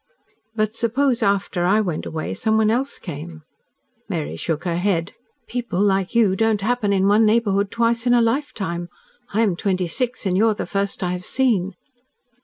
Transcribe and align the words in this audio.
"But 0.55 0.73
suppose 0.73 1.21
after 1.21 1.63
I 1.67 1.79
went 1.79 2.07
away 2.07 2.33
someone 2.33 2.71
else 2.71 2.97
came?" 2.97 3.43
Mary 4.09 4.35
shook 4.35 4.63
her 4.63 4.77
head. 4.77 5.13
"People 5.45 5.79
like 5.79 6.15
you 6.15 6.35
don't 6.35 6.61
HAPPEN 6.61 6.91
in 6.91 7.07
one 7.07 7.23
neighbourhood 7.23 7.69
twice 7.69 8.07
in 8.07 8.13
a 8.15 8.19
lifetime. 8.19 8.89
I 9.31 9.41
am 9.41 9.55
twenty 9.55 9.85
six 9.85 10.25
and 10.25 10.35
you 10.35 10.47
are 10.47 10.55
the 10.55 10.65
first 10.65 11.03
I 11.03 11.11
have 11.11 11.23
seen." 11.23 11.75